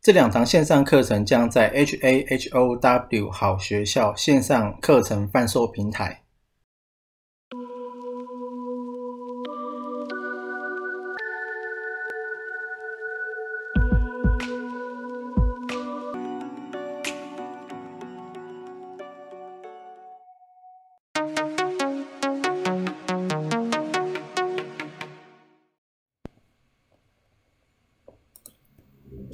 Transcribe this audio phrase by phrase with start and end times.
[0.00, 6.22] 这两堂线上课程将在 HAHOW 好学校线上课程贩售平台。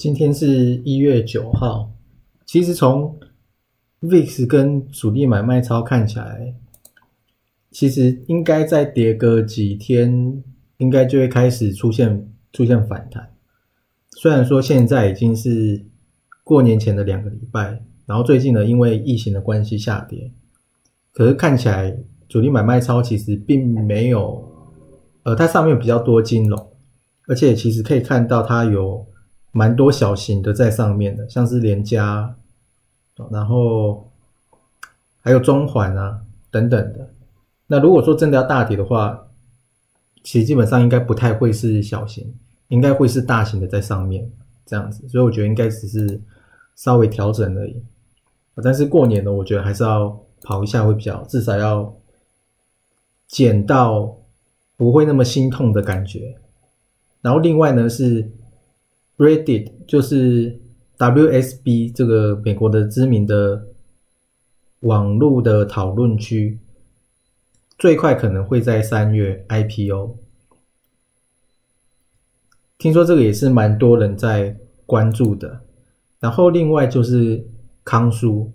[0.05, 1.91] 今天是一月九号，
[2.45, 3.19] 其实从
[4.03, 6.55] VIX 跟主力买卖超看起来，
[7.71, 10.45] 其实应该再跌个几天，
[10.77, 13.33] 应该就会开始出现出现反弹。
[14.11, 15.83] 虽然说现在已经是
[16.43, 20.31] 过年前的两个礼拜，然后最近呢因为疫情的关系下跌，
[21.15, 21.97] 可是看起来
[22.29, 24.53] 主力买卖超其实并没有，
[25.23, 26.73] 呃，它上面比较多金融，
[27.27, 29.07] 而且其实可以看到它有。
[29.57, 32.35] 蛮多小型的在上面的，像是联家，
[33.31, 34.11] 然后
[35.21, 37.09] 还有中环啊等等的。
[37.69, 39.29] 那如果说真的要大跌的话，
[40.25, 42.35] 其实基本上应该不太会是小型，
[42.67, 44.29] 应该会是大型的在上面
[44.67, 45.07] 这样子。
[45.09, 46.21] 所以我觉得应该只是
[46.75, 47.81] 稍微调整而已。
[48.61, 51.95] 但是过年呢，我觉得还是要跑一下会比较，至少要
[53.29, 54.17] 减到
[54.77, 56.35] 不会那么心痛的感觉。
[57.23, 58.29] 然后另外呢是。
[59.17, 60.59] Reddit 就是
[60.99, 63.69] WSB 这个美国的知名的
[64.81, 66.59] 网络的讨论区，
[67.79, 70.17] 最快可能会在三月 IPO。
[72.77, 75.61] 听说这个也是蛮多人在关注的。
[76.19, 77.47] 然后另外就是
[77.85, 78.51] 康叔，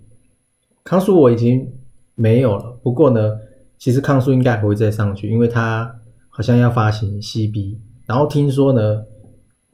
[0.84, 1.72] 康叔我已经
[2.14, 2.78] 没有了。
[2.82, 3.38] 不过呢，
[3.78, 7.78] 其实康叔应该还会再上去，因为他好像要发行 CB。
[8.04, 9.06] 然后听说呢。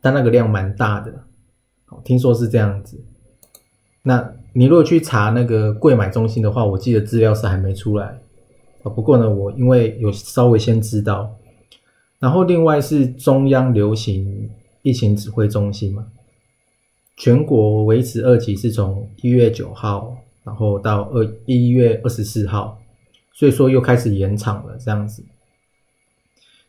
[0.06, 1.12] 但那个量蛮大的，
[2.04, 2.96] 听说是这样子。
[4.04, 8.16] 那你如果去查那个贵买中心的话，我记得资料是还没出来。
[8.84, 11.34] 不过呢，我因为有稍微先知道。
[12.20, 14.48] 然后另外是中央流行
[14.82, 16.06] 疫情指挥中心嘛，
[17.16, 22.78] 全国维持二级是从一月九号，然后到二一月二十四号，
[23.32, 25.24] 所以说又开始延长了这样子。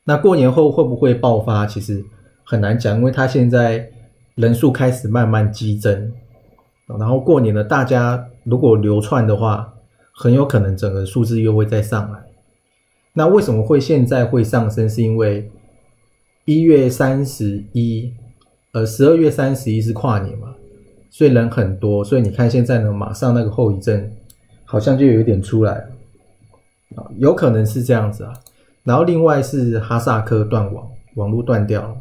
[0.05, 1.67] 那过年后会不会爆发？
[1.67, 2.03] 其实。
[2.49, 3.89] 很难讲，因为他现在
[4.35, 6.13] 人数开始慢慢激增，
[6.97, 9.73] 然后过年了，大家如果流窜的话，
[10.13, 12.19] 很有可能整个数字又会再上来。
[13.11, 14.89] 那为什么会现在会上升？
[14.89, 15.51] 是因为
[16.45, 18.13] 一月三十一，
[18.71, 20.55] 呃，十二月三十一是跨年嘛，
[21.09, 24.09] 所以人很多，所以你看现在呢，马上那个后遗症
[24.63, 25.79] 好像就有一点出来
[26.95, 28.31] 了，有可能是这样子啊。
[28.85, 31.97] 然后另外是哈萨克断网，网络断掉了。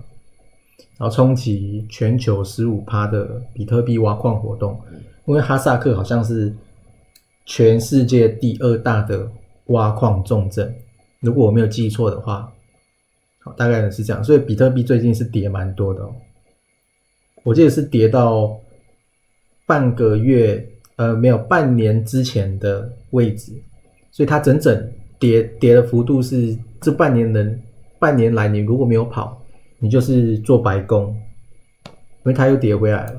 [0.99, 4.81] 然后冲击全球十五趴的比特币挖矿活动，
[5.27, 6.55] 因为哈萨克好像是
[7.45, 9.31] 全世界第二大的
[9.67, 10.75] 挖矿重镇，
[11.21, 12.51] 如果我没有记错的话，
[13.41, 14.25] 好，大概是这样。
[14.25, 16.15] 所以比特币最近是跌蛮多的哦，
[17.45, 18.59] 我记得是跌到
[19.67, 23.53] 半个月，呃，没有半年之前的位置，
[24.11, 27.61] 所以它整整跌跌的幅度是这半年能
[27.99, 29.43] 半年来你如果没有跑。
[29.78, 31.14] 你就是做白工，
[31.84, 31.92] 因
[32.25, 33.16] 为它又跌回来了。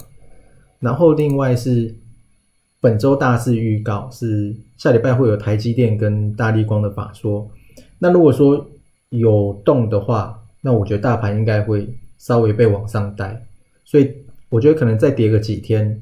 [0.80, 1.96] 然后另外是
[2.82, 7.48] 本周大事预告是下礼拜会有台积电跟大力光的法说。
[8.00, 8.68] 那如果说
[9.10, 13.46] 有动的话，那我觉得大盘应该会稍微被往上带。
[13.86, 14.12] 所以
[14.50, 16.02] 我觉得可能再跌个几天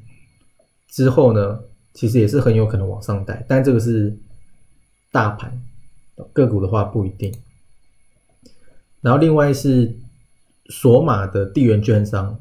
[0.87, 1.59] 之后呢，
[1.93, 3.45] 其实也是很有可能往上带。
[3.47, 4.17] 但这个是
[5.11, 5.61] 大盘
[6.31, 7.33] 个股的话不一定。
[9.01, 9.93] 然后另外是。
[10.69, 12.37] 索马的地缘券商，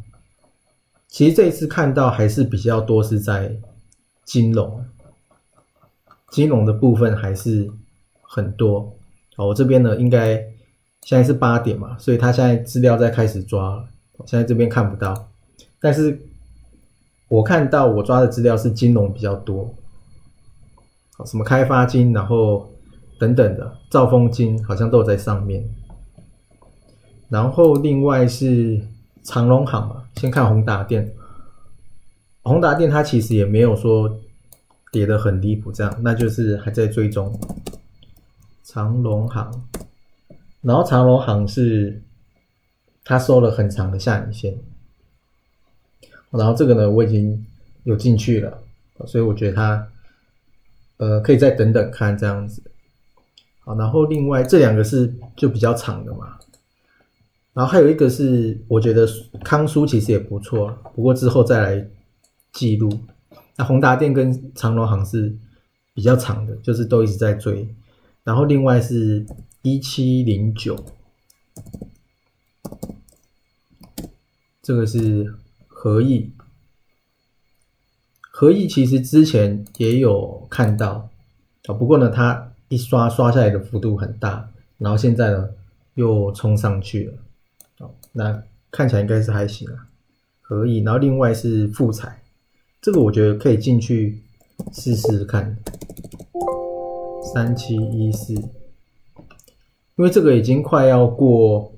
[1.09, 3.55] 其实这一次看到还是比较多是在
[4.25, 4.85] 金融，
[6.31, 7.71] 金融的部分还是
[8.23, 8.97] 很多。
[9.37, 10.37] 好，我这边呢应该
[11.03, 13.85] 现在是八点嘛，所以他现在资料在开始抓，
[14.25, 15.29] 现在这边看不到，
[15.79, 16.19] 但是
[17.29, 19.75] 我看到我抓的资料是金融比较多，
[21.19, 22.71] 好，什么开发金，然后
[23.19, 25.63] 等等的兆丰金好像都有在上面。
[27.35, 28.81] 然后另外是
[29.25, 31.13] 长隆行嘛，先看宏达电。
[32.43, 34.21] 宏达电它其实也没有说
[34.93, 37.37] 跌得很离谱，这样那就是还在追踪
[38.63, 39.51] 长隆行，
[40.61, 42.01] 然后长隆行是
[43.03, 44.57] 它收了很长的下影线，
[46.31, 47.45] 然后这个呢我已经
[47.83, 48.63] 有进去了，
[49.07, 49.89] 所以我觉得它
[50.99, 52.63] 呃可以再等等看这样子。
[53.65, 56.39] 好，然后另外这两个是就比较长的嘛，
[57.55, 59.09] 然后还有一个是我觉得
[59.43, 61.89] 康舒其实也不错，不过之后再来
[62.53, 62.91] 记录。
[63.57, 65.35] 那宏达电跟长隆行是
[65.95, 67.67] 比较长的，就是都一直在追。
[68.25, 69.25] 然后另外是
[69.63, 70.85] 一七零九，
[74.61, 75.35] 这个是
[75.67, 76.33] 合意，
[78.21, 81.09] 合意其实之前也有看到
[81.67, 82.51] 啊，不过呢它。
[82.69, 85.51] 一刷刷下来的幅度很大，然后现在呢
[85.95, 87.13] 又冲上去了，
[88.17, 89.89] 那看起来应该是还行啊，
[90.41, 90.79] 可以。
[90.79, 92.23] 然后另外是富彩，
[92.81, 94.23] 这个我觉得可以进去
[94.73, 95.57] 试试看，
[97.35, 101.73] 三七一四，因为这个已经快要过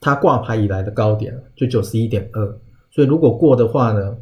[0.00, 2.58] 它挂牌以来的高点了，就九十一点二，
[2.90, 4.16] 所以如果过的话呢，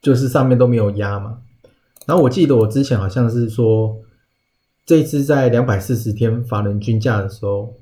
[0.00, 1.42] 就是上面都没有压嘛。
[2.06, 3.96] 然后我记得我之前好像是说，
[4.86, 7.74] 这支在两百四十天法人均价的时候，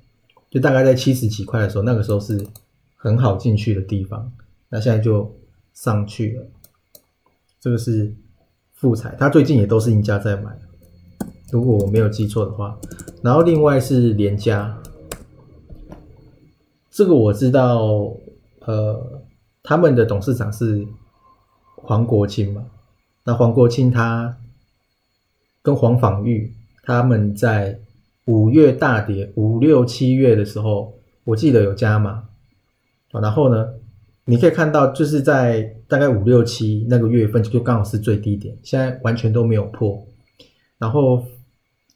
[0.51, 2.45] 就大概在七十几块的时候，那个时候是
[2.97, 4.31] 很好进去的地方。
[4.69, 5.33] 那现在就
[5.73, 6.47] 上去了。
[7.61, 8.13] 这个是
[8.75, 10.51] 富彩，它最近也都是赢家在买，
[11.53, 12.79] 如果我没有记错的话。
[13.23, 14.77] 然后另外是联家，
[16.91, 18.13] 这个我知道，
[18.61, 19.23] 呃，
[19.63, 20.87] 他们的董事长是
[21.77, 22.65] 黄国清嘛。
[23.25, 24.37] 那黄国清他
[25.61, 27.79] 跟黄仿玉他们在
[28.31, 30.95] 五月大跌五六七月的时候，
[31.25, 32.23] 我记得有加码
[33.11, 33.67] 然后呢，
[34.25, 40.07] 你可以看到就是在大概五六七那个月份就刚好是最低点，现在完全都没有破。
[40.79, 41.25] 然后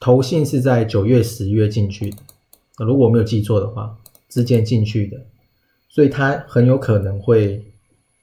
[0.00, 2.16] 投信是在九月十月进去的，
[2.84, 3.96] 如果我没有记错的话，
[4.28, 5.20] 之间进去的，
[5.88, 7.64] 所以它很有可能会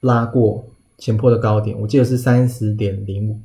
[0.00, 0.64] 拉过。
[0.98, 3.40] 前坡的高点，我记得是三十点零五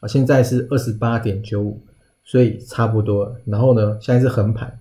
[0.00, 1.80] 啊，现在是二十八点九五，
[2.30, 3.34] 所以差不多。
[3.44, 4.78] 然后呢，现在是横盘，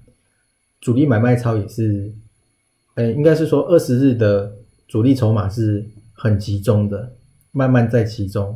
[0.80, 2.14] 主力买卖超也是，
[2.94, 4.54] 哎，应该是说二十日的
[4.88, 7.12] 主力筹码是很集中的，
[7.52, 8.56] 慢慢在集中，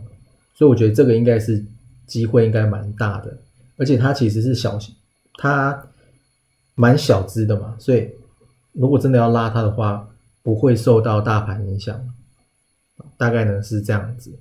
[0.54, 1.66] 所以我觉得这个应该是
[2.06, 3.36] 机会应该蛮大的，
[3.78, 4.78] 而且它其实是小，
[5.40, 5.88] 它
[6.76, 8.08] 蛮小资的嘛，所以
[8.74, 10.08] 如果真的要拉它的话，
[10.44, 12.00] 不会受到大盘影响。
[13.18, 14.38] 大概呢是这样子，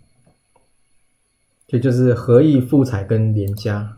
[1.67, 3.97] 这就是合意富彩跟联家。